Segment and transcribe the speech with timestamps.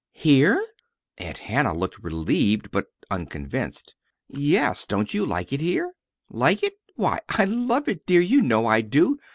[0.13, 0.65] "Here!"
[1.19, 3.93] Aunt Hannah looked relieved, but unconvinced.
[4.27, 4.87] "Yes.
[4.87, 5.93] Don't you like it here?"
[6.31, 6.73] "Like it!
[6.95, 8.21] Why, I love it, dear.
[8.21, 9.19] You know I do.